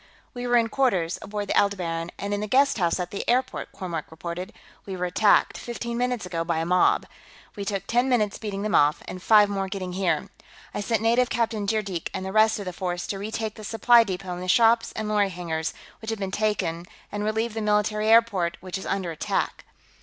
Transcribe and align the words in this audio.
"We 0.33 0.47
were 0.47 0.57
in 0.57 0.69
quarters, 0.69 1.19
aboard 1.21 1.45
the 1.47 1.55
Aldebaran 1.55 2.09
and 2.17 2.33
in 2.33 2.41
the 2.41 2.47
guesthouse 2.47 2.99
at 2.99 3.11
the 3.11 3.23
airport," 3.29 3.71
Kormork 3.71 4.09
reported. 4.09 4.51
"We 4.83 4.97
were 4.97 5.05
attacked, 5.05 5.59
fifteen 5.59 5.95
minutes 5.95 6.25
ago, 6.25 6.43
by 6.43 6.57
a 6.57 6.65
mob. 6.65 7.05
We 7.55 7.65
took 7.65 7.85
ten 7.85 8.09
minutes 8.09 8.39
beating 8.39 8.63
them 8.63 8.73
off, 8.73 9.03
and 9.07 9.21
five 9.21 9.47
more 9.47 9.67
getting 9.69 9.93
here. 9.93 10.29
I 10.73 10.81
sent 10.81 11.03
Native 11.03 11.29
Captain 11.29 11.67
Zeerjeek 11.67 12.09
and 12.15 12.25
the 12.25 12.31
rest 12.31 12.57
of 12.57 12.65
the 12.65 12.73
force 12.73 13.05
to 13.05 13.19
retake 13.19 13.53
the 13.53 13.63
supply 13.63 14.03
depot 14.03 14.33
and 14.33 14.41
the 14.41 14.47
shops 14.47 14.91
and 14.93 15.07
lorry 15.07 15.29
hangars, 15.29 15.71
which 16.01 16.09
had 16.09 16.17
been 16.17 16.31
taken, 16.31 16.87
and 17.11 17.23
relieve 17.23 17.53
the 17.53 17.61
military 17.61 18.07
airport, 18.07 18.57
which 18.59 18.79
is 18.79 18.87
under 18.87 19.11
attack." 19.11 19.65